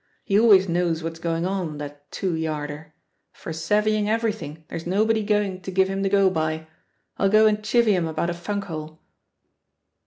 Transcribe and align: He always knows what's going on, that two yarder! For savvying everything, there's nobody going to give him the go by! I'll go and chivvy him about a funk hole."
He 0.25 0.39
always 0.39 0.67
knows 0.67 1.03
what's 1.03 1.19
going 1.19 1.45
on, 1.45 1.77
that 1.77 2.09
two 2.09 2.33
yarder! 2.35 2.95
For 3.33 3.53
savvying 3.53 4.09
everything, 4.09 4.65
there's 4.67 4.87
nobody 4.87 5.21
going 5.23 5.61
to 5.61 5.69
give 5.71 5.89
him 5.89 6.01
the 6.01 6.09
go 6.09 6.31
by! 6.31 6.65
I'll 7.17 7.29
go 7.29 7.45
and 7.45 7.59
chivvy 7.61 7.91
him 7.93 8.07
about 8.07 8.31
a 8.31 8.33
funk 8.33 8.63
hole." 8.63 8.99